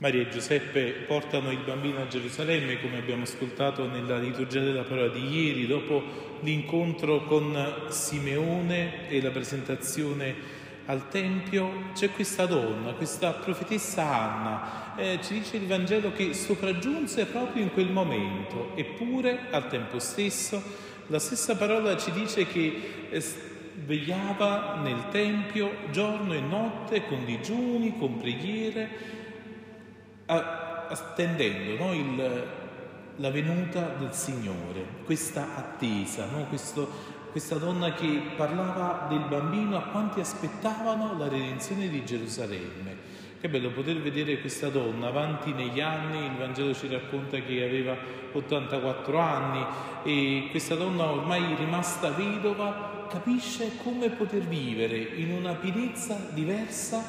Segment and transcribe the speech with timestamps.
[0.00, 5.08] Maria e Giuseppe portano il bambino a Gerusalemme, come abbiamo ascoltato nella liturgia della parola
[5.08, 6.02] di ieri, dopo
[6.40, 10.34] l'incontro con Simeone e la presentazione
[10.86, 17.26] al Tempio, c'è questa donna, questa profetessa Anna, eh, ci dice il Vangelo che sopraggiunse
[17.26, 20.62] proprio in quel momento, eppure al tempo stesso
[21.08, 23.22] la stessa parola ci dice che eh,
[23.84, 29.18] vegliava nel Tempio giorno e notte con digiuni, con preghiere,
[30.30, 32.44] attendendo no, il,
[33.16, 36.88] la venuta del Signore, questa attesa, no, questo,
[37.30, 43.18] questa donna che parlava del bambino a quanti aspettavano la redenzione di Gerusalemme.
[43.40, 47.96] Che bello poter vedere questa donna avanti negli anni, il Vangelo ci racconta che aveva
[48.32, 49.64] 84 anni
[50.02, 57.02] e questa donna ormai rimasta vedova capisce come poter vivere in una pienezza diversa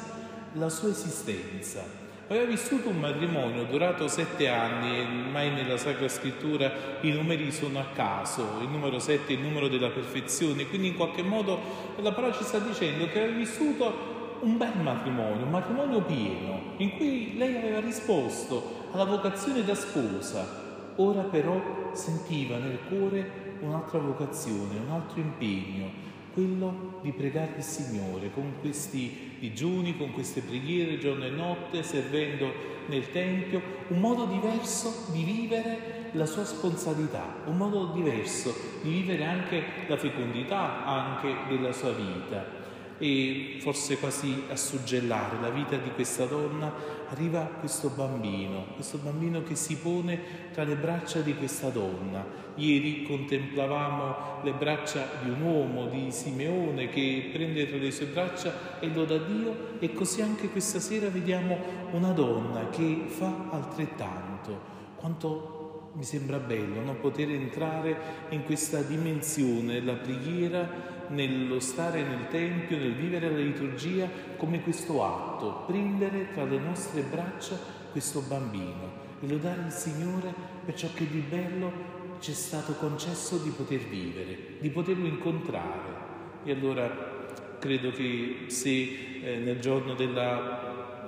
[0.54, 2.01] la sua esistenza
[2.32, 7.78] Aveva vissuto un matrimonio durato sette anni e mai nella Sacra Scrittura i numeri sono
[7.78, 11.60] a caso, il numero sette è il numero della perfezione, quindi in qualche modo
[12.00, 16.96] la parola ci sta dicendo che aveva vissuto un bel matrimonio, un matrimonio pieno, in
[16.96, 24.78] cui lei aveva risposto alla vocazione da sposa, ora però sentiva nel cuore un'altra vocazione,
[24.82, 25.90] un altro impegno,
[26.32, 32.70] quello di pregare il Signore con questi digiuni, con queste preghiere giorno e notte, servendo
[32.86, 39.24] nel Tempio, un modo diverso di vivere la sua sponsalità, un modo diverso di vivere
[39.24, 42.61] anche la fecondità anche della sua vita
[43.02, 46.72] e forse quasi a suggellare la vita di questa donna,
[47.08, 50.20] arriva questo bambino, questo bambino che si pone
[50.52, 52.24] tra le braccia di questa donna.
[52.54, 58.78] Ieri contemplavamo le braccia di un uomo, di Simeone, che prende tra le sue braccia
[58.78, 61.58] e lo dà Dio e così anche questa sera vediamo
[61.90, 64.60] una donna che fa altrettanto.
[64.94, 65.61] Quanto
[65.94, 66.94] mi sembra bello no?
[66.94, 74.08] poter entrare in questa dimensione della preghiera, nello stare nel Tempio, nel vivere la liturgia
[74.36, 77.58] come questo atto, prendere tra le nostre braccia
[77.90, 80.32] questo bambino e lodare il Signore
[80.64, 86.10] per ciò che di bello ci è stato concesso di poter vivere, di poterlo incontrare.
[86.44, 91.01] E allora credo che se eh, nel giorno della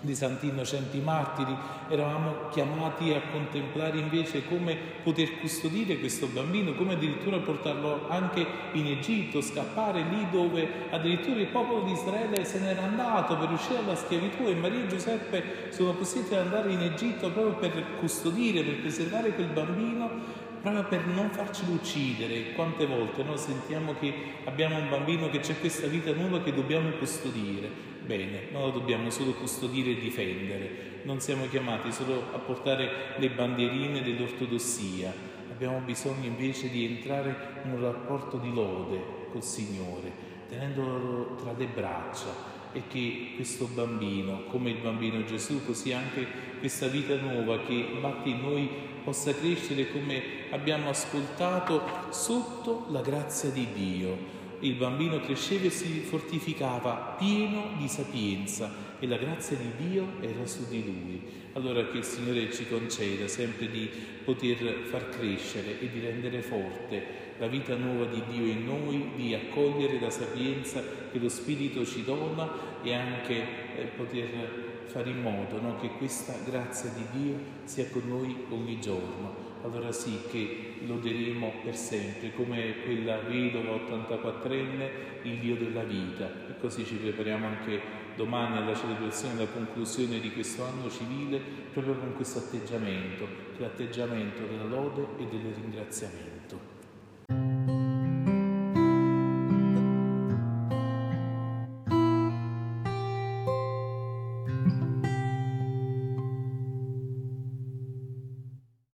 [0.00, 1.56] di Santi Innocenti Martiri,
[1.88, 8.86] eravamo chiamati a contemplare invece come poter custodire questo bambino, come addirittura portarlo anche in
[8.86, 13.96] Egitto, scappare lì dove addirittura il popolo di Israele se n'era andato per uscire dalla
[13.96, 18.80] schiavitù e Maria e Giuseppe sono costretti ad andare in Egitto proprio per custodire, per
[18.80, 22.52] preservare quel bambino proprio per non farcelo uccidere.
[22.54, 24.12] Quante volte noi sentiamo che
[24.44, 27.70] abbiamo un bambino che c'è questa vita nuova che dobbiamo custodire.
[28.04, 33.30] Bene, noi lo dobbiamo solo custodire e difendere, non siamo chiamati solo a portare le
[33.30, 35.12] bandierine dell'ortodossia,
[35.50, 40.12] abbiamo bisogno invece di entrare in un rapporto di lode col Signore,
[40.48, 46.26] tenendolo tra le braccia e che questo bambino, come il bambino Gesù, così anche
[46.58, 48.68] questa vita nuova che batte in noi
[49.02, 56.00] possa crescere come abbiamo ascoltato sotto la grazia di Dio il bambino cresceva e si
[56.00, 61.20] fortificava pieno di sapienza e la grazia di Dio era su di lui.
[61.52, 63.88] Allora che il Signore ci conceda sempre di
[64.24, 69.34] poter far crescere e di rendere forte la vita nuova di Dio in noi, di
[69.34, 72.48] accogliere la sapienza che lo Spirito ci dona
[72.82, 73.34] e anche
[73.76, 78.80] eh, poter fare in modo no, che questa grazia di Dio sia con noi ogni
[78.80, 84.90] giorno allora sì che loderemo per sempre come quella vedova 84enne
[85.22, 87.80] il Dio della vita e così ci prepariamo anche
[88.14, 91.40] domani alla celebrazione della conclusione di questo anno civile
[91.72, 93.26] proprio con questo atteggiamento,
[93.58, 96.75] l'atteggiamento della lode e del ringraziamento.